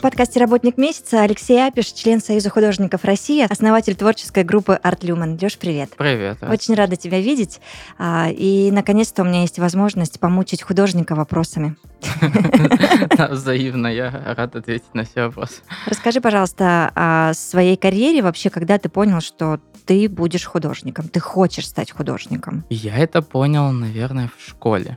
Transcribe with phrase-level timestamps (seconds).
[0.00, 5.38] В подкасте «Работник месяца» Алексей Апиш, член Союза художников России, основатель творческой группы «Арт Люмен».
[5.38, 5.90] Леш, привет.
[5.94, 6.38] Привет.
[6.40, 7.60] Очень рада тебя видеть.
[7.98, 11.76] А, И, наконец-то, у меня есть возможность помучить художника вопросами.
[13.30, 15.56] Взаимно, я рад ответить на все вопросы.
[15.84, 21.68] Расскажи, пожалуйста, о своей карьере вообще, когда ты понял, что ты будешь художником, ты хочешь
[21.68, 22.64] стать художником.
[22.70, 24.96] Я это понял, наверное, в школе,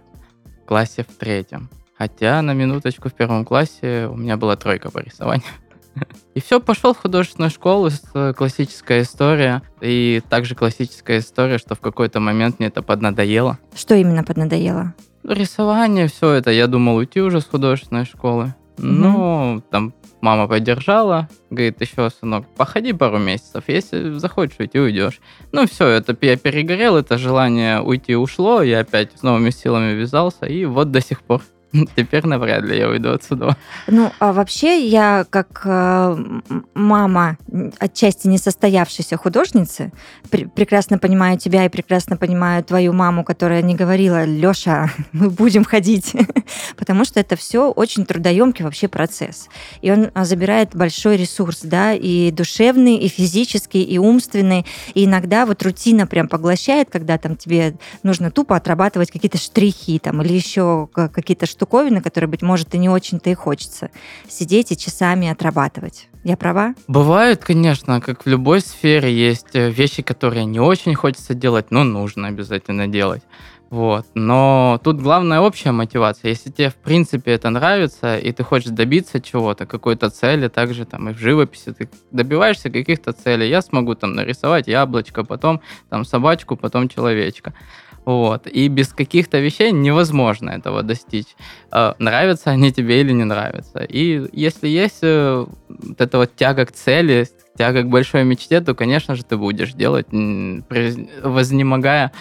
[0.64, 1.70] в классе в третьем.
[2.04, 5.48] Хотя на минуточку в первом классе у меня была тройка по рисованию.
[6.34, 9.62] И все, пошел в художественную школу, э, классическая история.
[9.80, 13.58] И также классическая история, что в какой-то момент мне это поднадоело.
[13.73, 14.94] Что именно поднадоело?
[15.23, 18.54] Рисование, все это, я думал уйти уже с художественной школы.
[18.78, 25.22] Ну, там мама поддержала, говорит, еще, сынок, походи пару месяцев, если захочешь уйти, уйдешь.
[25.54, 30.48] Ну, все, это я перегорел, это желание уйти ушло, я опять с новыми силами ввязался,
[30.48, 31.42] и вот до сих пор.
[31.96, 33.58] Теперь навряд ли я уйду отсюда.
[33.88, 36.18] Ну, а вообще я как э,
[36.76, 37.38] мама
[37.80, 39.92] отчасти несостоявшейся художницы
[40.30, 45.64] пр- прекрасно понимаю тебя и прекрасно понимаю твою маму, которая не говорила, Лёша, мы будем
[45.64, 46.14] ходить,
[46.78, 49.48] потому что это все очень трудоемкий вообще процесс.
[49.82, 54.66] И он а, забирает большой ресурс, да, и душевный, и физический, и умственный.
[54.94, 60.22] И иногда вот рутина прям поглощает, когда там тебе нужно тупо отрабатывать какие-то штрихи там
[60.22, 63.89] или еще ка- какие-то штуковины, которые, быть может, и не очень-то и хочется.
[64.28, 66.09] Сидеть и часами отрабатывать.
[66.25, 66.73] Я права?
[66.88, 71.83] Бывают, конечно, как в любой сфере, есть э, вещи, которые не очень хочется делать, но
[71.83, 73.23] нужно обязательно делать.
[73.70, 74.05] Вот.
[74.14, 76.30] Но тут главная общая мотивация.
[76.30, 81.09] Если тебе, в принципе, это нравится, и ты хочешь добиться чего-то, какой-то цели, также там
[81.09, 83.49] и в живописи ты добиваешься каких-то целей.
[83.49, 87.54] Я смогу там нарисовать яблочко, потом там собачку, потом человечка.
[88.05, 88.47] Вот.
[88.47, 91.36] И без каких-то вещей невозможно этого достичь.
[91.71, 93.80] Э, Нравятся они тебе или не нравятся.
[93.80, 97.27] И если есть э, вот эта вот тяга к цели,
[97.58, 100.08] тяга к большой мечте, то, конечно же, ты будешь делать,
[101.23, 102.11] вознемогая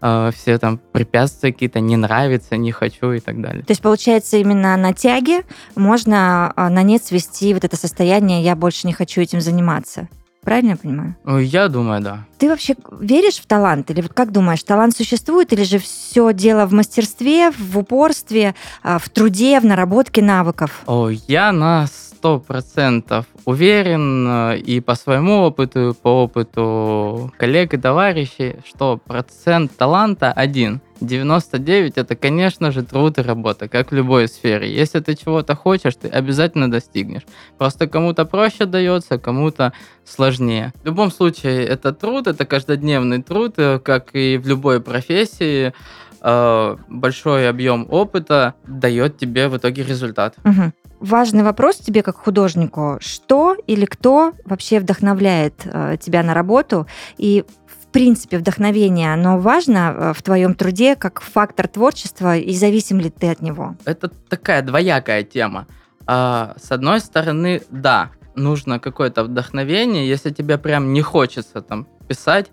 [0.00, 3.64] э, все там препятствия какие-то, не нравится, не хочу и так далее.
[3.64, 5.42] То есть, получается, именно на тяге
[5.74, 10.08] можно а, на нет свести вот это состояние «я больше не хочу этим заниматься».
[10.48, 11.14] Правильно я понимаю?
[11.26, 12.24] Ой, Я думаю, да.
[12.38, 13.90] Ты вообще веришь в талант?
[13.90, 15.52] Или вот как думаешь, талант существует?
[15.52, 20.84] Или же все дело в мастерстве, в упорстве, а, в труде, в наработке навыков?
[20.86, 21.86] О, я на
[22.18, 28.96] сто процентов уверен э, и по своему опыту, и по опыту коллег и товарищей, что
[28.96, 30.80] процент таланта один.
[31.00, 34.66] 99 это, конечно же, труд и работа, как в любой сфере.
[34.82, 37.22] Если ты чего-то хочешь, ты обязательно достигнешь.
[37.56, 39.72] Просто кому-то проще дается, кому-то
[40.04, 40.72] сложнее.
[40.82, 45.72] В любом случае, это труд, это каждодневный труд, э, как и в любой профессии.
[46.20, 50.34] э, Большой объем опыта дает тебе в итоге результат.
[50.42, 50.72] Мгм.
[51.00, 52.98] Важный вопрос тебе как художнику.
[53.00, 56.86] Что или кто вообще вдохновляет э, тебя на работу?
[57.18, 57.44] И
[57.88, 63.10] в принципе, вдохновение, оно важно э, в твоем труде как фактор творчества, и зависим ли
[63.10, 63.76] ты от него?
[63.84, 65.66] Это такая двоякая тема.
[66.06, 70.08] А, с одной стороны, да, нужно какое-то вдохновение.
[70.08, 72.50] Если тебе прям не хочется там писать,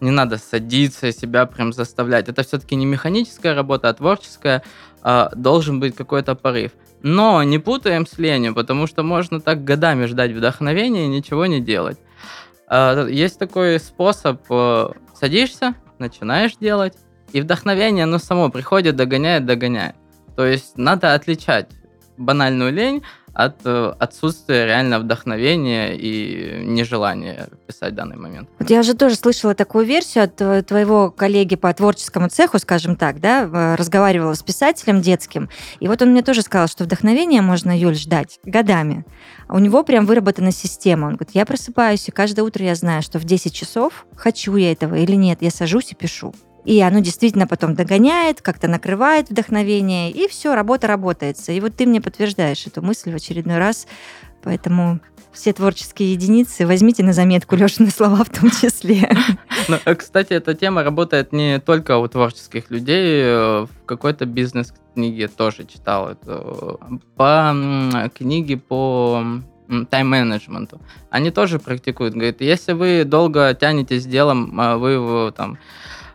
[0.00, 2.28] не надо садиться и себя прям заставлять.
[2.28, 4.62] Это все-таки не механическая работа, а творческая.
[5.02, 6.72] А, должен быть какой-то порыв.
[7.04, 11.60] Но не путаем с ленью, потому что можно так годами ждать вдохновения и ничего не
[11.60, 11.98] делать.
[12.66, 14.40] А, Есть такой способ.
[14.48, 16.94] э, Садишься, начинаешь делать,
[17.34, 19.96] и вдохновение, оно само приходит, догоняет, догоняет.
[20.34, 21.68] То есть надо отличать
[22.16, 23.02] банальную лень
[23.34, 28.48] от э, отсутствия реально вдохновения и нежелания писать в данный момент.
[28.58, 33.20] Вот я же тоже слышала такую версию от твоего коллеги по творческому цеху, скажем так,
[33.20, 35.50] да, э, разговаривала с писателем детским,
[35.80, 39.04] и вот он мне тоже сказал, что вдохновение можно, Юль, ждать годами.
[39.48, 41.06] А У него прям выработана система.
[41.06, 44.72] Он говорит, я просыпаюсь, и каждое утро я знаю, что в 10 часов хочу я
[44.72, 46.32] этого или нет, я сажусь и пишу.
[46.64, 51.52] И оно действительно потом догоняет, как-то накрывает вдохновение, и все, работа работается.
[51.52, 53.86] И вот ты мне подтверждаешь эту мысль в очередной раз,
[54.42, 55.00] поэтому
[55.32, 59.10] все творческие единицы возьмите на заметку Лешины слова в том числе.
[59.68, 63.22] Ну, э, кстати, эта тема работает не только у творческих людей.
[63.22, 66.76] э, В какой-то бизнес-книге тоже читал это.
[67.16, 69.24] По м, книге по
[69.90, 70.80] тайм-менеджменту.
[71.08, 72.12] Они тоже практикуют.
[72.14, 75.58] Говорит, если вы долго тянете с делом, а вы его там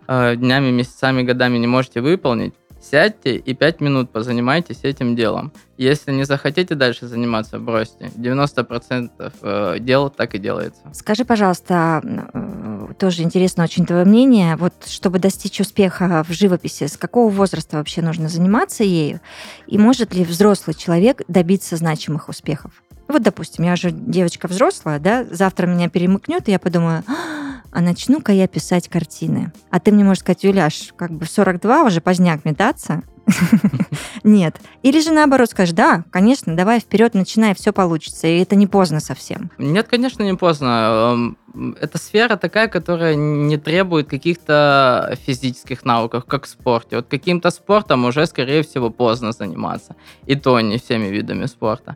[0.09, 5.51] э, днями, месяцами, годами не можете выполнить, сядьте и 5 минут позанимайтесь этим делом.
[5.77, 8.09] Если не захотите дальше заниматься, бросьте.
[8.15, 10.81] 90% э, дел так и делается.
[10.93, 12.01] Скажи, пожалуйста,
[12.33, 17.77] э, тоже интересно очень твое мнение, вот чтобы достичь успеха в живописи, с какого возраста
[17.77, 19.21] вообще нужно заниматься ею?
[19.67, 22.71] И может ли взрослый человек добиться значимых успехов?
[23.07, 27.81] Вот, допустим, я же девочка взрослая, да, завтра меня перемыкнет, и я подумаю, «А, а
[27.81, 29.51] начну-ка я писать картины.
[29.69, 33.03] А ты мне можешь сказать, Юляш, как бы в 42 уже поздняк метаться.
[34.23, 34.59] Нет.
[34.81, 38.27] Или же наоборот скажешь, да, конечно, давай вперед, начинай, все получится.
[38.27, 39.51] И это не поздно совсем.
[39.57, 41.35] Нет, конечно, не поздно.
[41.53, 46.95] Эм, Это сфера такая, которая не требует каких-то физических навыков, как в спорте.
[46.97, 49.95] Вот каким-то спортом уже, скорее всего, поздно заниматься.
[50.25, 51.95] И то не всеми видами спорта.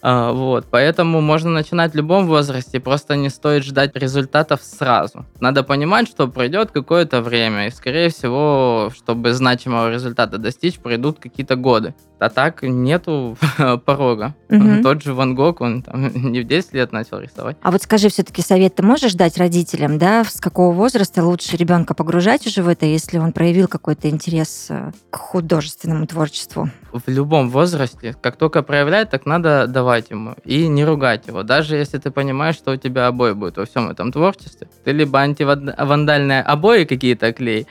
[0.00, 5.26] А, Вот, поэтому можно начинать в любом возрасте, просто не стоит ждать результатов сразу.
[5.40, 11.56] Надо понимать, что пройдет какое-то время, и, скорее всего, чтобы значимого результата достичь, пройдут какие-то
[11.56, 11.94] годы.
[12.18, 13.36] А так нету
[13.84, 14.34] порога.
[14.48, 14.82] Мгм.
[14.82, 17.56] Тот же Ван Гог, он там не в 10 лет начал рисовать.
[17.62, 21.94] А вот скажи, все-таки совет ты можешь дать родителям, да, с какого возраста лучше ребенка
[21.94, 26.70] погружать уже в это, если он проявил какой-то интерес э, к художественному творчеству?
[26.92, 31.42] в любом возрасте, как только проявляет, так надо давать ему и не ругать его.
[31.42, 34.68] Даже если ты понимаешь, что у тебя обои будет во всем этом творчестве.
[34.84, 37.66] Ты либо антивандальные обои какие-то клей,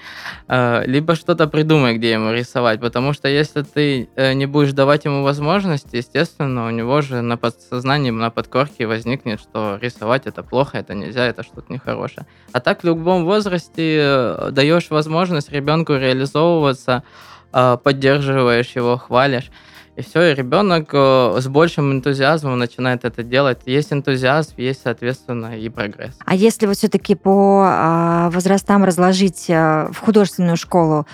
[0.47, 2.79] э, либо что-то придумай, где ему рисовать.
[2.79, 7.38] Потому что если ты э, не будешь давать ему возможности, естественно, у него же на
[7.38, 12.25] подсознании, на подкорке возникнет, что рисовать это плохо, это нельзя, это что-то нехорошее.
[12.51, 17.04] А так в любом возрасте э, даешь возможность ребенку реализовываться,
[17.51, 19.51] э, поддерживаешь его, хвалишь.
[19.95, 23.62] И все, и ребенок э, с большим энтузиазмом начинает это делать.
[23.66, 26.16] Есть энтузиазм, есть, соответственно, и прогресс.
[26.24, 31.07] А если вот все-таки по а, возрастам разложить в художественную школу,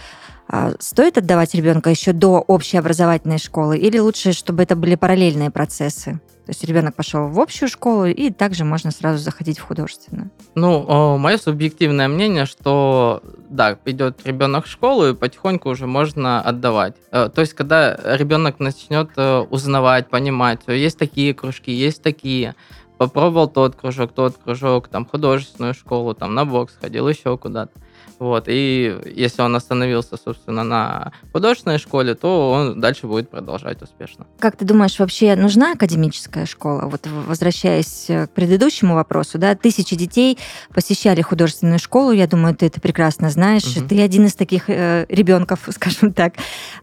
[0.80, 6.20] стоит отдавать ребенка еще до общей образовательной школы, или лучше, чтобы это были параллельные процессы?
[6.46, 10.30] То есть ребенок пошел в общую школу, и также можно сразу заходить в художественную.
[10.56, 16.96] Ну, мое субъективное мнение, что да, идет ребенок в школу, и потихоньку уже можно отдавать.
[17.12, 22.56] Э, То есть, когда ребенок начнет э, узнавать, понимать, есть такие кружки, есть такие,
[22.98, 27.72] попробовал тот кружок, тот кружок, там, художественную школу, там, на бокс ходил, еще куда-то.
[28.20, 34.26] Вот, и если он остановился, собственно, на художественной школе, то он дальше будет продолжать успешно.
[34.40, 36.84] Как ты думаешь, вообще нужна академическая школа?
[36.86, 40.38] Вот возвращаясь э, к предыдущему вопросу, да, тысячи детей
[40.74, 43.76] посещали художественную школу, я думаю, ты это прекрасно знаешь.
[43.76, 43.88] Мгм.
[43.88, 46.34] Ты один из таких э, ребенков, скажем так.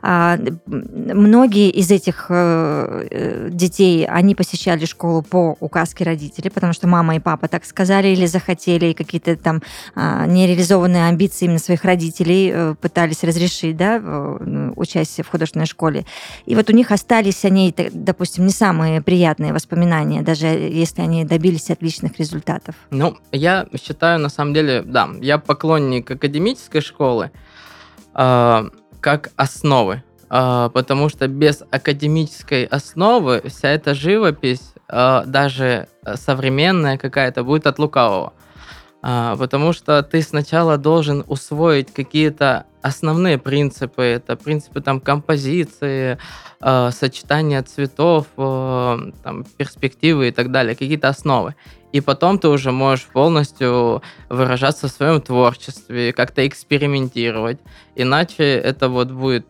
[0.02, 6.86] А, многие из этих э, э, детей, они посещали школу по указке родителей, потому что
[6.86, 9.62] мама и папа так сказали или захотели, и какие-то там
[9.94, 16.04] а, нереализованные амбиции именно своих родителей э, пытались разрешить, да, в- участие в художественной школе.
[16.46, 21.24] И вот у них остались они, т- допустим, не самые приятные воспоминания, даже если они
[21.24, 22.74] добились отличных результатов.
[22.90, 27.30] Ну, я считаю, на самом деле, да, я поклонник академической школы
[28.14, 28.64] э,
[29.00, 30.02] как основы,
[30.32, 37.66] Э, потому что без академической основы вся эта живопись, э, даже э, современная какая-то, будет
[37.66, 38.32] от лукавого.
[39.02, 44.02] А, Потому что ты сначала должен усвоить какие-то основные принципы.
[44.02, 46.18] Это принципы там композиции,
[46.60, 51.54] э, сочетания цветов, э, там, перспективы и так далее, какие-то основы.
[51.92, 57.58] И потом ты уже можешь полностью выражаться в своем творчестве, как-то экспериментировать.
[57.96, 59.46] Иначе это вот будет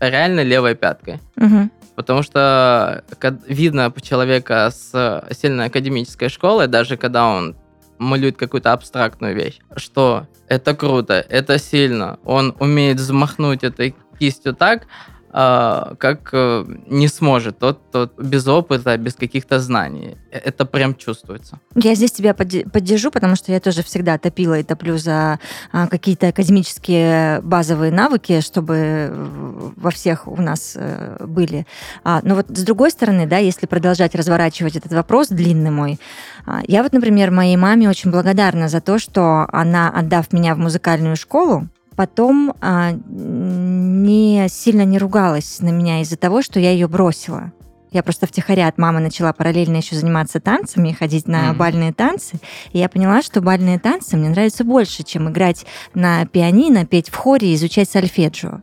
[0.00, 1.20] реально левой пяткой.
[1.36, 1.70] Мгм.
[1.96, 3.04] Потому что
[3.46, 7.56] видно по человека с сильной академической школой, даже когда он
[7.98, 10.26] малюет какую-то абстрактную вещь, что?
[10.48, 14.86] Это круто, это сильно, он умеет взмахнуть этой кистью так,
[15.34, 20.16] как э, не сможет тот, тот без опыта, без каких-то знаний.
[20.30, 21.58] Э- Это прям чувствуется.
[21.74, 25.40] Я здесь тебя подде- поддержу, потому что я тоже всегда топила и топлю за
[25.72, 30.76] а, какие-то академические базовые навыки, чтобы э, во всех у нас
[31.20, 31.66] были.
[32.04, 35.98] А, но вот с другой стороны, да, если продолжать разворачивать этот вопрос длинный мой,
[36.46, 40.58] а, я вот, например, моей маме очень благодарна за то, что она, отдав меня в
[40.58, 46.88] музыкальную школу, потом а, не сильно не ругалась на меня из-за того, что я ее
[46.88, 47.52] бросила.
[47.90, 51.58] Я просто втихаря от мамы начала параллельно еще заниматься танцами, ходить на Мгм.
[51.58, 52.38] бальные танцы.
[52.72, 57.14] И я поняла, что бальные танцы мне нравятся больше, чем играть на пианино, петь в
[57.14, 58.62] хоре и изучать сольфеджио.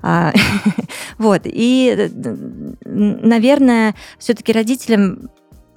[0.00, 0.32] А,
[1.18, 1.42] Вот.
[1.44, 2.08] И, э,
[2.86, 5.28] наверное, все-таки родителям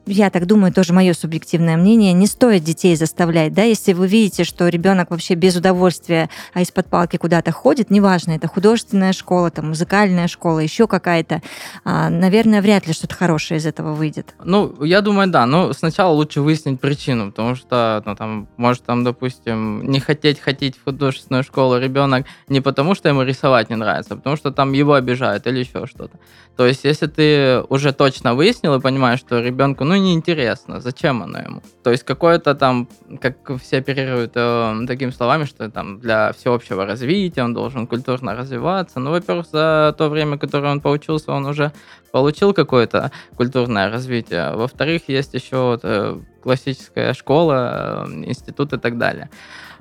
[0.05, 4.43] я так думаю, тоже мое субъективное мнение, не стоит детей заставлять, да, если вы видите,
[4.43, 9.69] что ребенок вообще без удовольствия, а из-под палки куда-то ходит, неважно, это художественная школа, там,
[9.69, 11.41] музыкальная школа, еще какая-то,
[11.83, 14.36] а, наверное, вряд ли что-то хорошее из этого выйдет.
[14.43, 19.03] Ну, я думаю, да, но сначала лучше выяснить причину, потому что, ну, там, может, там,
[19.03, 24.13] допустим, не хотеть ходить в художественную школу ребенок не потому, что ему рисовать не нравится,
[24.13, 26.17] а потому что там его обижают или еще что-то.
[26.55, 31.39] То есть, если ты уже точно выяснил и понимаешь, что ребенку, ну, неинтересно, зачем оно
[31.39, 31.62] ему?
[31.83, 32.88] То есть, какое-то там,
[33.21, 39.00] как все оперируют э, такими словами, что там для всеобщего развития он должен культурно развиваться.
[39.00, 41.71] Ну, во-первых, за то время, которое он поучился, он уже
[42.12, 44.55] получил какое-то культурное развитие.
[44.55, 49.29] Во-вторых, есть еще вот, э, классическая школа, э, институт и так далее.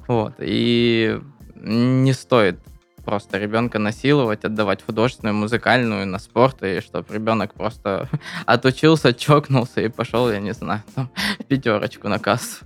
[0.09, 0.35] Вот.
[0.39, 1.21] И
[1.55, 2.59] не стоит
[3.05, 8.09] просто ребенка насиловать, отдавать художественную, музыкальную, на спорт, и чтобы ребенок просто
[8.47, 11.11] отучился, чокнулся и пошел, я не знаю, там,
[11.49, 12.65] пятерочку на кассу.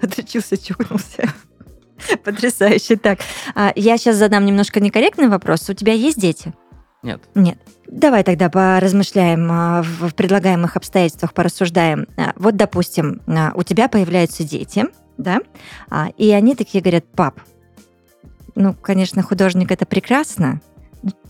[0.00, 1.28] Отучился, чокнулся.
[2.24, 2.96] Потрясающе.
[2.96, 3.20] Так,
[3.54, 5.68] а, я сейчас задам немножко некорректный вопрос.
[5.68, 6.52] У тебя есть дети?
[7.02, 7.22] Нет.
[7.34, 7.58] Нет.
[7.86, 12.06] Давай тогда поразмышляем а, в предлагаемых обстоятельствах, порассуждаем.
[12.16, 13.22] А, вот, допустим,
[13.54, 14.84] у тебя появляются дети,
[15.16, 15.40] да,
[16.16, 17.40] и они такие говорят, пап,
[18.54, 20.60] ну, конечно, художник это прекрасно.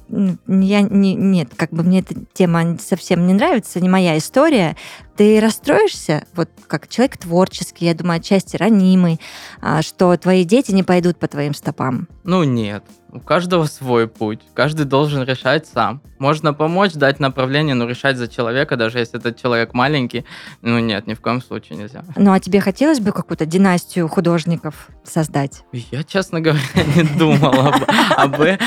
[0.08, 4.76] Я не, нет, как бы мне эта тема совсем не нравится, не моя история.
[5.16, 9.20] Ты расстроишься, вот как человек творческий, я думаю, отчасти ранимый,
[9.60, 12.08] а, что твои дети не пойдут по твоим стопам?
[12.24, 12.82] Ну, нет.
[13.14, 14.40] У каждого свой путь.
[14.54, 16.02] Каждый должен решать сам.
[16.18, 20.24] Можно помочь, дать направление, но решать за человека, даже если этот человек маленький,
[20.62, 22.02] ну нет, ни в коем случае нельзя.
[22.16, 25.62] Ну а тебе хотелось бы какую-то династию художников создать?
[25.70, 26.60] Я, честно говоря,
[26.96, 27.72] не думал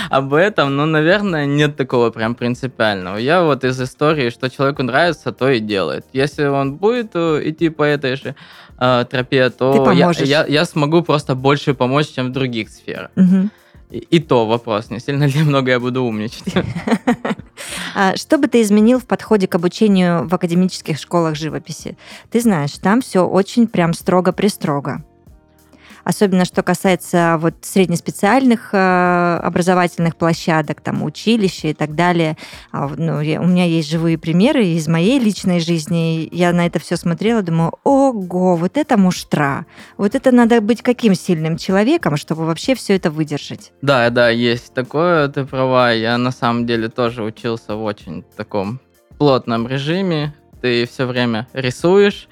[0.10, 3.18] об, этом, но, наверное, нет такого прям принципиального.
[3.18, 6.06] Я вот из истории, что человеку нравится, то и делает.
[6.14, 8.36] Если он будет э, идти по этой же
[8.80, 13.12] э, тропе, то я, я, я смогу просто больше помочь, чем в других сферах.
[13.16, 13.50] Угу.
[13.90, 16.54] И, и то вопрос, не сильно ли много я буду умничать.
[17.96, 21.98] А что бы ты изменил в подходе к обучению в академических школах живописи?
[22.30, 25.04] Ты знаешь, там все очень прям строго-пристрого
[26.08, 32.38] особенно что касается вот среднеспециальных э, образовательных площадок, там, училища и так далее.
[32.72, 36.30] А, ну, у меня есть живые примеры из моей личной жизни.
[36.32, 39.66] Я на это все смотрела, думаю, ого, вот это муштра.
[39.98, 43.74] Вот это надо быть каким сильным человеком, чтобы вообще все это выдержать.
[43.82, 45.92] Да, да, есть такое, ты права.
[45.92, 48.80] Я на самом деле тоже учился в очень таком
[49.18, 50.34] плотном режиме.
[50.62, 52.30] Ты все время рисуешь,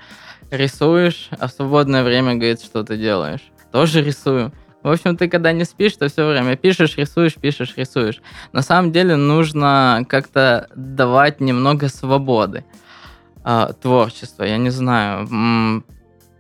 [0.50, 4.54] рисуешь, а в свободное время, говорит, что ты делаешь тоже рисую.
[4.84, 8.22] В общем, ты когда не спишь, то все время пишешь, рисуешь, пишешь, рисуешь.
[8.54, 12.64] На самом деле нужно как-то давать немного свободы
[13.44, 14.46] э, творчества.
[14.46, 15.28] Я не знаю,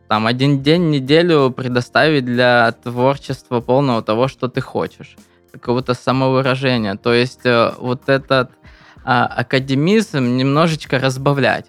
[0.08, 5.18] там один день, неделю предоставить для творчества полного того, что ты хочешь.
[5.52, 6.96] Какого-то самовыражения.
[6.96, 11.66] То есть э, вот этот э, академизм немножечко разбавлять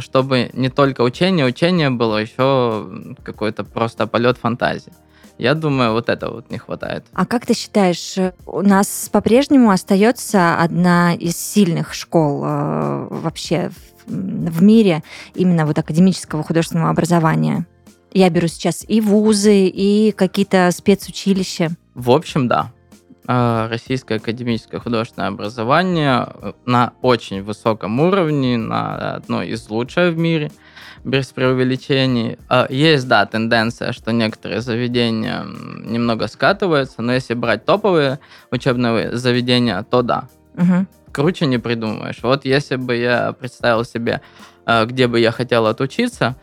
[0.00, 2.88] чтобы не только учение, учение было еще
[3.22, 4.92] какой-то просто полет фантазии.
[5.38, 7.06] Я думаю, вот это вот не хватает.
[7.12, 13.70] А как ты считаешь, у нас по-прежнему остается одна из сильных школ э, вообще
[14.06, 15.04] в, в мире
[15.36, 17.66] именно вот академического художественного образования?
[18.12, 21.70] Я беру сейчас и вузы, и какие-то спецучилища.
[21.94, 22.72] В общем, да.
[23.30, 30.16] А, российское академическое художественное образование э, на очень высоком уровне, на одной из лучших в
[30.16, 30.50] мире,
[31.04, 32.38] без преувеличений.
[32.48, 38.18] А, есть, да, тенденция, что некоторые заведения немного скатываются, но если брать топовые
[38.50, 40.24] учебные заведения, то да.
[40.54, 40.86] Угу.
[41.12, 42.22] Круче не придумаешь.
[42.22, 44.22] Вот если бы я представил себе,
[44.64, 46.34] э, где бы я хотел отучиться,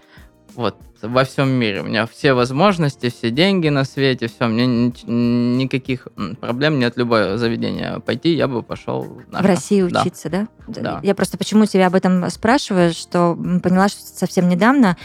[0.54, 1.82] вот во всем мире.
[1.82, 4.48] У меня все возможности, все деньги на свете, все.
[4.48, 6.08] Мне никаких
[6.40, 6.94] проблем нет.
[6.98, 9.22] Любое заведение пойти, я бы пошел.
[9.32, 10.48] В России учиться, да.
[10.68, 10.82] да?
[10.82, 11.00] Да.
[11.04, 14.98] Я просто почему тебя об этом спрашиваю, что поняла что совсем недавно,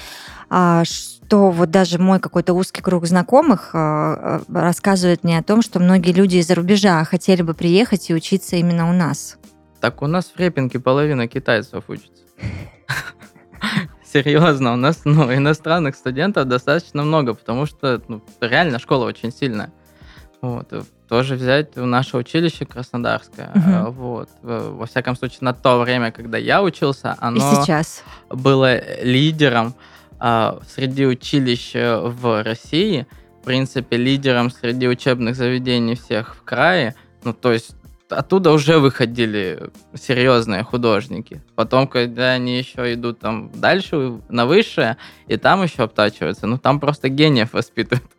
[0.48, 5.62] а, что вот даже мой какой-то узкий круг знакомых а, а, рассказывает мне о том,
[5.62, 9.38] что многие люди из-за рубежа хотели бы приехать и учиться именно у нас.
[9.80, 12.24] Так у нас в Репинке половина китайцев учится.
[14.12, 19.72] Серьезно, у нас ну, иностранных студентов достаточно много, потому что ну, реально школа очень сильная.
[20.40, 20.72] Вот.
[21.08, 23.50] Тоже взять наше училище Краснодарское.
[23.54, 23.90] Угу.
[23.92, 24.28] Вот.
[24.42, 28.02] Во всяком случае, на то время, когда я учился, оно И сейчас.
[28.30, 29.74] было лидером
[30.18, 33.06] а, среди училищ в России,
[33.40, 36.94] в принципе, лидером среди учебных заведений всех в крае.
[37.22, 37.74] Ну, то есть
[38.10, 41.42] оттуда уже выходили серьезные художники.
[41.54, 46.80] Потом, когда они еще идут там дальше, на высшее, и там еще обтачиваются, ну там
[46.80, 48.10] просто гениев воспитывают.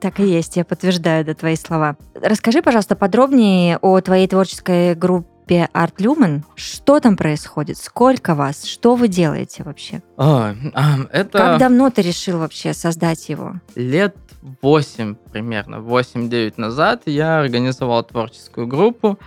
[0.00, 1.96] Так и есть, я подтверждаю да, твои слова.
[2.14, 6.42] Расскажи, пожалуйста, подробнее о твоей творческой группе Art Lumen.
[6.54, 7.76] Что там происходит?
[7.76, 8.64] Сколько вас?
[8.64, 10.00] Что вы делаете вообще?
[10.16, 11.38] О, а, это...
[11.38, 13.56] Как давно ты решил вообще создать его?
[13.74, 19.18] Лет 8 примерно, 8-9 назад я организовал творческую группу.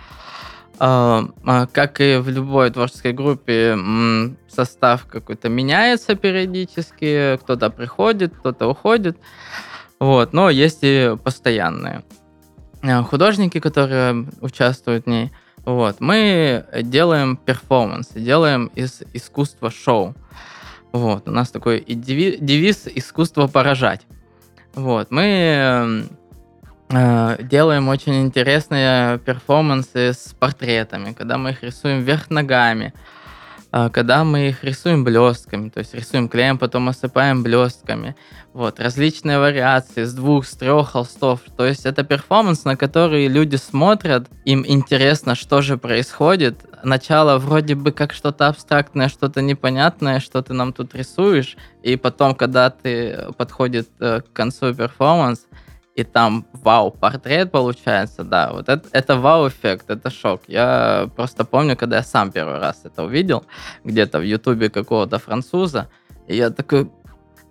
[0.78, 3.78] А, а, как и в любой творческой группе,
[4.48, 9.16] состав какой-то меняется периодически, кто-то приходит, кто-то уходит.
[10.00, 12.02] Вот, но есть и постоянные
[12.82, 15.30] а, художники, которые участвуют в ней.
[15.64, 20.14] Вот, мы делаем перформанс, делаем из искусства шоу.
[20.92, 24.02] Вот, у нас такой девиз искусство поражать.
[24.74, 26.08] Вот, мы
[26.90, 32.92] э, делаем очень интересные перформансы с портретами, когда мы их рисуем вверх ногами,
[33.92, 38.14] когда мы их рисуем блестками, то есть рисуем клеем, потом осыпаем блестками.
[38.52, 41.40] Вот, различные вариации с двух, с трех холстов.
[41.56, 46.64] То есть это перформанс, на который люди смотрят, им интересно, что же происходит.
[46.84, 52.36] Начало вроде бы как что-то абстрактное, что-то непонятное, что ты нам тут рисуешь, и потом,
[52.36, 55.46] когда ты подходит э, к концу перформанс,
[55.94, 60.42] и там вау-портрет получается, да, вот это, это вау-эффект, это шок.
[60.48, 63.44] Я просто помню, когда я сам первый раз это увидел,
[63.84, 65.88] где-то в ютубе какого-то француза,
[66.26, 66.90] и я такой,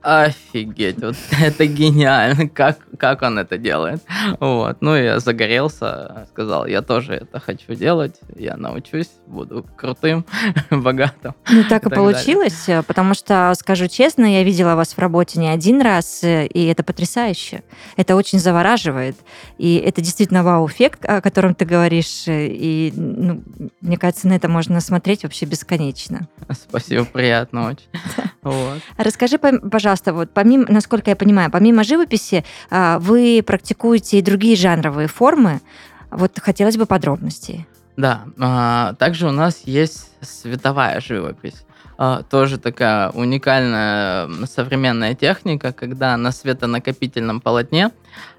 [0.03, 4.01] Офигеть, вот это гениально, как, как он это делает.
[4.41, 4.77] Вот.
[4.81, 10.25] Ну, я загорелся, сказал, я тоже это хочу делать, я научусь, буду крутым,
[10.69, 11.36] богатым.
[11.50, 12.83] Ну, так и, и так получилось, далее.
[12.83, 17.63] потому что, скажу честно, я видела вас в работе не один раз, и это потрясающе.
[17.95, 19.15] Это очень завораживает,
[19.57, 23.41] и это действительно вау-эффект, о котором ты говоришь, и ну,
[23.79, 26.27] мне кажется, на это можно смотреть вообще бесконечно.
[26.51, 27.88] Спасибо, приятно очень.
[28.43, 28.81] Вот.
[28.98, 34.56] Расскажи, пожалуйста, пожалуйста, вот помимо, насколько я понимаю, помимо живописи, а, вы практикуете и другие
[34.56, 35.62] жанровые формы.
[36.10, 37.68] Вот хотелось бы подробностей.
[37.98, 41.64] Да, а, также у нас есть световая живопись.
[41.98, 47.92] А, тоже такая уникальная современная техника, когда на светонакопительном полотне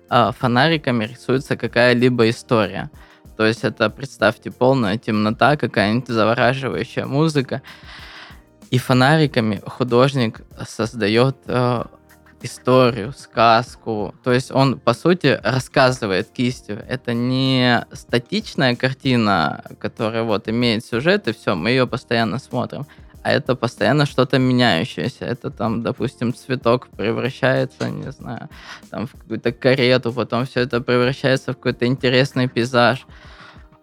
[0.08, 2.90] фонариками рисуется какая-либо история.
[3.36, 7.62] То есть это, представьте, полная темнота, какая-нибудь завораживающая музыка.
[8.74, 11.84] И фонариками художник создает э,
[12.42, 14.16] историю, сказку.
[14.24, 16.84] То есть он, по сути, рассказывает кистью.
[16.88, 22.84] Это не статичная картина, которая вот имеет сюжет, и все, мы ее постоянно смотрим.
[23.22, 25.24] А это постоянно что-то меняющееся.
[25.24, 28.48] Это там, допустим, цветок превращается, не знаю,
[28.90, 33.06] там в какую-то карету, потом все это превращается в какой-то интересный пейзаж.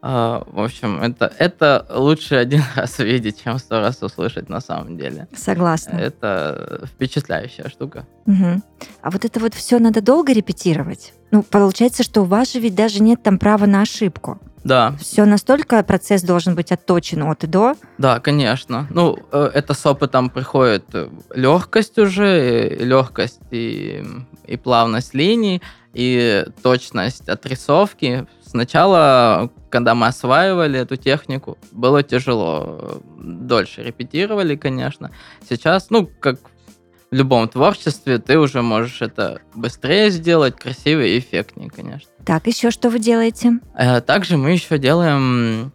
[0.01, 4.97] А, в общем, это, это лучше один раз видеть, чем сто раз услышать на самом
[4.97, 5.27] деле.
[5.35, 5.95] Согласна.
[5.95, 8.05] Это впечатляющая штука.
[8.25, 8.61] Угу.
[9.01, 11.13] А вот это вот все надо долго репетировать?
[11.29, 14.39] Ну, получается, что у вас же ведь даже нет там права на ошибку.
[14.63, 14.95] Да.
[14.99, 17.75] Все настолько процесс должен быть отточен от и до.
[17.97, 18.87] Да, конечно.
[18.91, 20.85] Ну, э, это с опытом приходит
[21.33, 24.03] легкость уже, легкость и,
[24.45, 25.61] и плавность линий,
[25.93, 28.27] и точность отрисовки.
[28.45, 33.01] Сначала, когда мы осваивали эту технику, было тяжело.
[33.17, 35.11] Дольше репетировали, конечно.
[35.47, 36.39] Сейчас, ну, как
[37.11, 42.09] в любом творчестве, ты уже можешь это быстрее сделать, красивее и эффектнее, конечно.
[42.25, 43.59] Так, еще что вы делаете?
[43.75, 45.73] Э, также мы еще делаем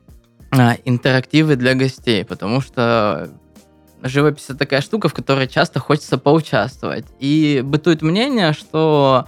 [0.51, 3.29] а, интерактивы для гостей, потому что
[4.03, 7.05] живопись это такая штука, в которой часто хочется поучаствовать.
[7.19, 9.27] И бытует мнение, что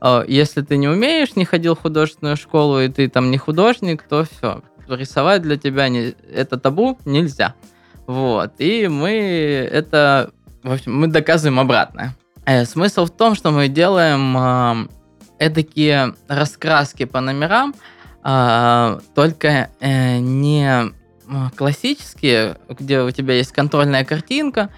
[0.00, 4.02] а, если ты не умеешь, не ходил в художественную школу, и ты там не художник,
[4.02, 4.62] то все.
[4.88, 7.54] Рисовать для тебя не, это табу нельзя.
[8.08, 8.54] Вот.
[8.58, 9.12] И мы
[9.70, 10.32] это...
[10.64, 12.16] В общем, мы доказываем обратное.
[12.46, 14.88] Э, смысл в том, что мы делаем э,
[15.38, 17.74] эдакие раскраски по номерам,
[18.24, 20.92] э, только э, не
[21.56, 24.68] классические, где у тебя есть контрольная картинка,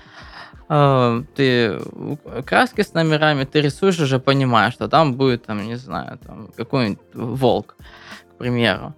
[0.69, 1.81] а, ты
[2.45, 6.99] краски с номерами, ты рисуешь уже понимаешь, что там будет, там, не знаю, там какой-нибудь
[7.15, 7.77] волк,
[8.35, 8.95] к примеру.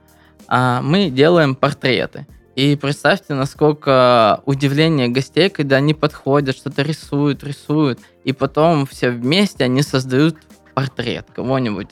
[0.47, 2.27] А мы делаем портреты.
[2.59, 9.63] И представьте, насколько удивление гостей, когда они подходят, что-то рисуют, рисуют, и потом все вместе
[9.63, 10.35] они создают
[10.75, 11.87] портрет кого-нибудь,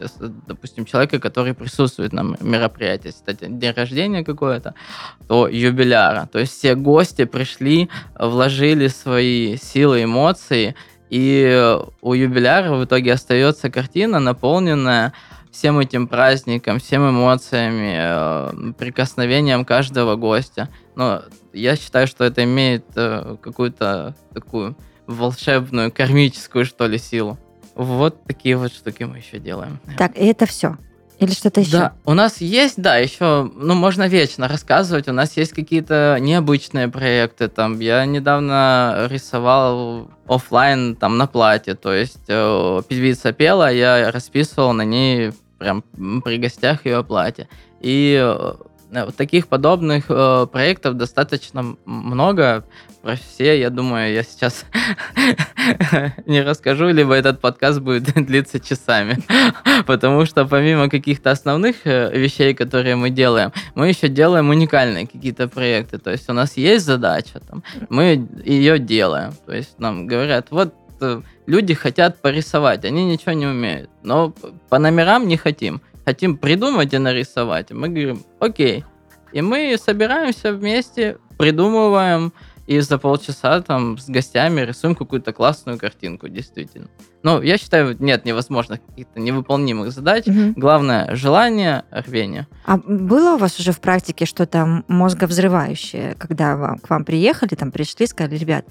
[0.49, 4.75] допустим, человека, который присутствует на мероприятии, кстати, день рождения какое-то,
[5.29, 6.29] то юбиляра.
[6.33, 10.75] То есть все гости пришли, вложили свои силы, эмоции,
[11.11, 15.13] и у юбиляра в итоге остается картина, наполненная
[15.57, 20.69] всем этим праздником, всем эмоциями, э, прикосновением каждого гостя.
[20.97, 27.39] Но я считаю, что это имеет э, какую-то такую волшебную, кармическую, что ли, силу.
[27.75, 29.81] Вот такие вот штуки мы еще делаем.
[29.97, 30.77] Так, и это все.
[31.19, 31.71] Или что-то еще?
[31.73, 35.09] Да, у нас есть, да, еще, ну, можно вечно рассказывать.
[35.09, 37.49] У нас есть какие-то необычные проекты.
[37.49, 41.75] Там я недавно рисовал оффлайн там на платье.
[41.75, 45.83] То есть э, певица пела, я расписывал на ней прям
[46.23, 47.49] при гостях ее платье.
[47.81, 52.65] И э, таких подобных э, проектов достаточно много
[53.03, 54.65] про все, я думаю, я сейчас
[56.27, 59.19] не расскажу, либо этот подкаст будет длиться часами.
[59.87, 65.49] Потому что помимо каких-то основных э, вещей, которые мы делаем, мы еще делаем уникальные какие-то
[65.49, 65.99] проекты.
[65.99, 69.33] То есть у нас есть задача, там, мы ее делаем.
[69.47, 70.75] То есть нам говорят, вот
[71.47, 73.91] люди хотят порисовать, они ничего не умеют.
[74.03, 74.35] Но
[74.69, 75.81] по номерам не хотим.
[76.05, 77.71] Хотим придумать и нарисовать.
[77.73, 78.85] Мы говорим, окей.
[79.33, 82.33] И мы собираемся вместе, придумываем,
[82.67, 86.89] и за полчаса там с гостями рисуем какую-то классную картинку, действительно.
[87.23, 90.27] Ну, я считаю, нет невозможных каких-то невыполнимых задач.
[90.27, 90.55] Угу.
[90.57, 92.47] Главное желание, рвение.
[92.65, 97.73] А было у вас уже в практике что-то мозговзрывающее, когда вам, к вам приехали, там
[97.73, 98.65] пришли, сказали, ребят,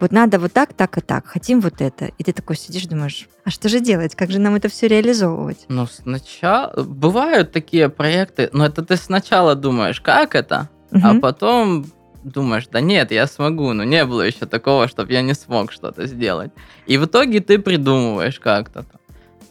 [0.00, 2.06] вот надо вот так, так и так, хотим вот это.
[2.18, 4.14] И ты такой сидишь, думаешь, а что же делать?
[4.14, 5.66] Как же нам это все реализовывать?
[5.68, 6.82] Ну, сначала...
[6.82, 11.00] Бывают такие проекты, но это ты сначала думаешь, как это, угу.
[11.04, 11.86] а потом
[12.24, 16.06] думаешь, да нет, я смогу, но не было еще такого, чтобы я не смог что-то
[16.06, 16.52] сделать.
[16.86, 18.84] И в итоге ты придумываешь как-то.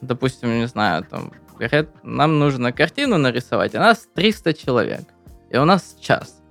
[0.02, 5.02] Допустим, не знаю, там, говорят, нам нужно картину нарисовать, а нас 300 человек.
[5.50, 6.42] И у нас час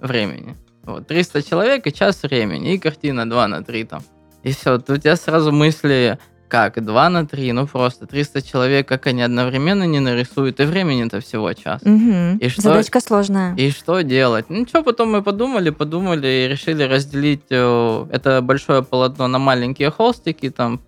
[0.00, 0.56] времени.
[0.84, 4.02] Вот, 300 человек и час времени, и картина 2 на 3 там.
[4.42, 6.18] И все, у тебя сразу мысли,
[6.52, 6.84] как?
[6.84, 11.50] 2 на 3, ну просто 300 человек, как они одновременно не нарисуют, и времени-то всего
[11.54, 11.80] час.
[11.82, 12.38] Угу.
[12.40, 13.54] И что, Задачка сложная.
[13.56, 14.50] И что делать?
[14.50, 19.90] Ну что, потом мы подумали, подумали и решили разделить э, это большое полотно на маленькие
[19.90, 20.82] холстики, там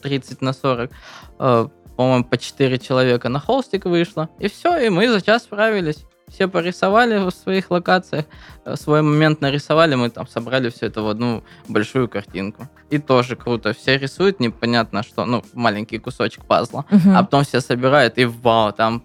[0.00, 0.90] 30 на 40.
[1.38, 4.30] Э, по-моему, по 4 человека на холстик вышло.
[4.38, 8.24] И все, и мы за час справились все порисовали в своих локациях,
[8.64, 12.68] э, свой момент нарисовали, мы там собрали все это в одну большую картинку.
[12.90, 13.72] И тоже круто.
[13.72, 17.10] Все рисуют непонятно что, ну, маленький кусочек пазла, угу.
[17.14, 19.02] а потом все собирают, и вау, там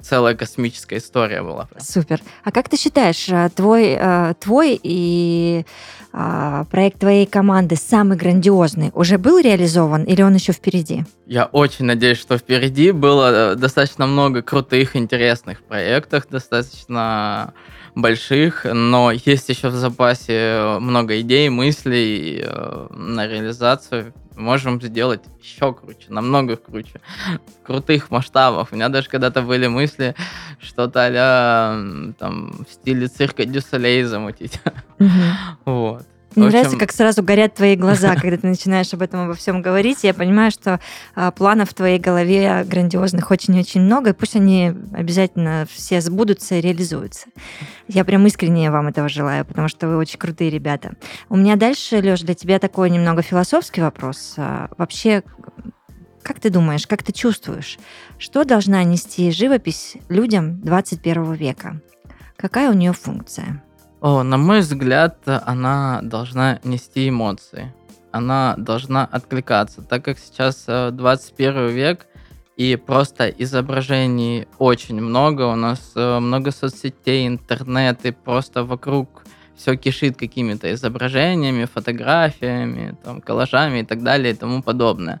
[0.00, 1.68] целая космическая история была.
[1.78, 2.20] Супер.
[2.44, 5.64] А как ты считаешь, э, твой, э, твой и
[6.10, 11.04] а, проект твоей команды самый грандиозный уже был реализован или он еще впереди?
[11.26, 17.52] Я очень надеюсь, что впереди было достаточно много крутых, интересных проектов, достаточно
[17.94, 25.74] больших, но есть еще в запасе много идей, мыслей э, на реализацию можем сделать еще
[25.74, 27.00] круче, намного круче,
[27.60, 28.68] в крутых масштабах.
[28.72, 30.14] У меня даже когда-то были мысли
[30.60, 34.60] что-то а там в стиле цирка Дюсалей замутить.
[35.64, 36.06] Вот.
[36.34, 36.58] Мне общем...
[36.58, 40.04] нравится, как сразу горят твои глаза, когда ты начинаешь об этом обо всем говорить.
[40.04, 40.80] Я понимаю, что
[41.14, 46.60] а, планов в твоей голове грандиозных очень-очень много, и пусть они обязательно все сбудутся и
[46.60, 47.28] реализуются.
[47.88, 50.92] Я прям искренне вам этого желаю, потому что вы очень крутые ребята.
[51.28, 54.34] У меня дальше, Леш, для тебя такой немного философский вопрос.
[54.36, 55.22] А, вообще,
[56.22, 57.78] как ты думаешь, как ты чувствуешь,
[58.18, 61.80] что должна нести живопись людям 21 века?
[62.36, 63.62] Какая у нее функция?
[64.00, 67.72] О, на мой взгляд, она должна нести эмоции.
[68.12, 72.06] Она должна откликаться, так как сейчас 21 э, век,
[72.56, 75.42] и просто изображений очень много.
[75.42, 79.24] У нас э, много соцсетей, интернет, и просто вокруг
[79.56, 85.20] все кишит какими-то изображениями, фотографиями, там, коллажами и так далее и тому подобное.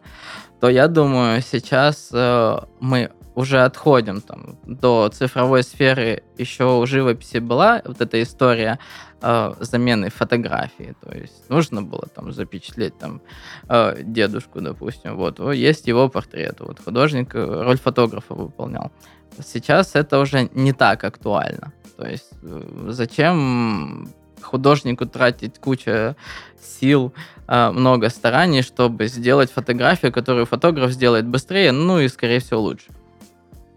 [0.60, 7.38] То я думаю, сейчас э, мы уже отходим там, до цифровой сферы, еще у живописи
[7.38, 8.80] была вот эта история
[9.22, 10.96] э, замены фотографии.
[11.00, 13.20] То есть нужно было там запечатлеть там
[13.68, 15.16] э, дедушку, допустим.
[15.16, 16.56] Вот, есть его портрет.
[16.58, 18.90] Вот художник э, роль фотографа выполнял.
[19.44, 21.72] Сейчас это уже не так актуально.
[21.96, 24.08] То есть э, зачем
[24.42, 26.16] художнику тратить кучу
[26.60, 27.12] сил,
[27.46, 32.97] э, много стараний, чтобы сделать фотографию, которую фотограф сделает быстрее, ну и, скорее всего, лучше.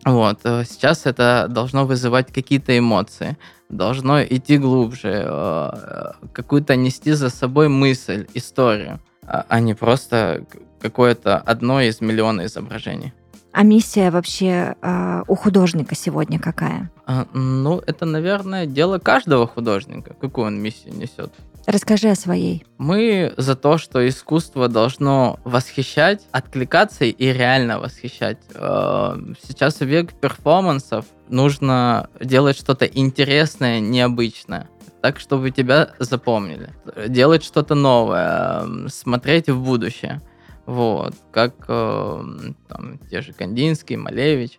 [0.06, 3.38] Вот, э, сейчас это должно вызывать какие-то эмоции,
[3.70, 10.46] должно идти глубже, э, какую-то нести за собой мысль, историю, а, а не просто
[10.82, 13.14] какое-то одно из миллиона изображений.
[13.54, 16.90] А миссия вообще э, у художника сегодня какая?
[17.06, 21.34] А, ну, это, наверное, дело каждого художника, какую он миссию несет.
[21.66, 22.66] Расскажи о своей.
[22.78, 28.40] Мы за то, что искусство должно восхищать, откликаться и реально восхищать.
[28.56, 29.16] Э,
[29.48, 34.68] сейчас век перформансов, нужно делать что-то интересное, необычное
[35.02, 36.70] так, чтобы тебя запомнили.
[37.08, 40.22] Делать что-то новое, смотреть в будущее.
[40.68, 42.24] Вот, как э,
[42.70, 44.58] там, те же Кандинский, Малевич.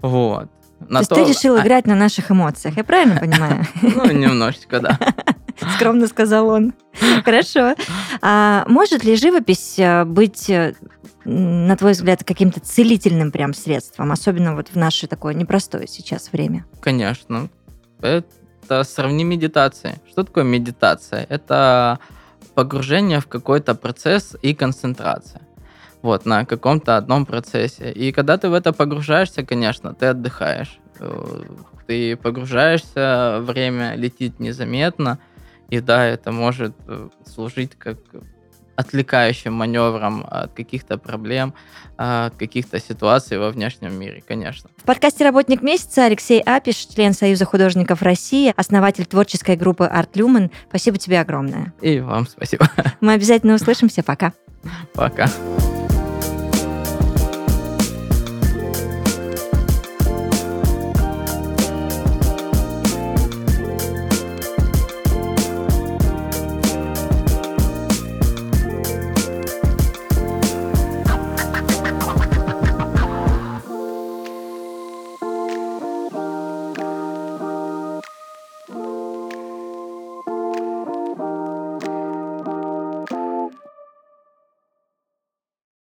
[0.00, 0.48] Вот.
[0.80, 1.62] На то, то есть ты решил а...
[1.62, 3.64] играть на наших эмоциях, я правильно понимаю?
[3.82, 4.98] Ну, немножечко, да.
[5.76, 6.74] Скромно сказал он.
[7.24, 7.74] Хорошо.
[8.20, 10.74] А может ли живопись э, быть, э,
[11.24, 16.64] на твой взгляд, каким-то целительным прям средством, особенно вот в наше такое непростое сейчас время?
[16.80, 17.48] Конечно.
[18.00, 20.00] Это сравни медитации.
[20.10, 21.26] Что такое медитация?
[21.28, 21.98] Это
[22.54, 25.42] погружение в какой-то процесс и концентрация
[26.02, 27.92] вот, на каком-то одном процессе.
[27.92, 30.78] И когда ты в это погружаешься, конечно, ты отдыхаешь.
[31.00, 31.42] Э,
[31.86, 35.18] ты погружаешься, время летит незаметно,
[35.68, 37.98] и да, это может э, служить как
[38.78, 41.52] отвлекающим маневром от каких-то проблем,
[41.96, 44.70] от каких-то ситуаций во внешнем мире, конечно.
[44.76, 50.52] В подкасте «Работник месяца» Алексей Апиш, член Союза художников России, основатель творческой группы «Арт Люмен».
[50.68, 51.72] Спасибо тебе огромное.
[51.80, 52.70] И вам спасибо.
[53.00, 54.04] Мы обязательно услышимся.
[54.04, 54.32] Пока.
[54.94, 55.28] Пока.